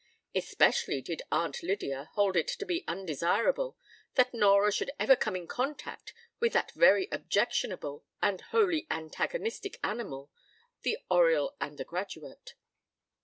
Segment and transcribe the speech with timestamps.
[0.33, 3.77] Especially did Aunt Lydia hold it to be undesirable
[4.15, 10.31] that Nora should ever come in contact with that very objectionable and wholly antagonistic animal,
[10.81, 12.55] the Oriel undergraduate.